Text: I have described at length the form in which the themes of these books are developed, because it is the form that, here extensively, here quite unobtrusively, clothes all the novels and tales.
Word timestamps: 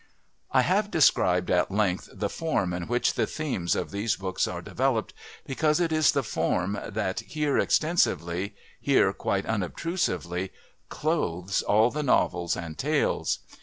I 0.51 0.63
have 0.63 0.89
described 0.89 1.51
at 1.51 1.69
length 1.69 2.09
the 2.11 2.27
form 2.27 2.73
in 2.73 2.87
which 2.87 3.13
the 3.13 3.27
themes 3.27 3.75
of 3.75 3.91
these 3.91 4.15
books 4.15 4.47
are 4.47 4.59
developed, 4.59 5.13
because 5.45 5.79
it 5.79 5.91
is 5.91 6.13
the 6.13 6.23
form 6.23 6.79
that, 6.83 7.19
here 7.19 7.59
extensively, 7.59 8.55
here 8.79 9.13
quite 9.13 9.45
unobtrusively, 9.45 10.53
clothes 10.89 11.61
all 11.61 11.91
the 11.91 12.01
novels 12.01 12.57
and 12.57 12.79
tales. 12.79 13.41